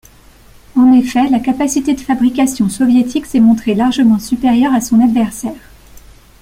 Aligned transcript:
En 0.75 0.91
effet, 0.93 1.29
la 1.29 1.39
capacité 1.39 1.93
de 1.93 1.99
fabrication 1.99 2.69
soviétique 2.69 3.27
s'est 3.27 3.39
montrée 3.39 3.75
largement 3.75 4.17
supérieure 4.17 4.73
à 4.73 4.81
son 4.81 4.99
adversaire. 4.99 5.53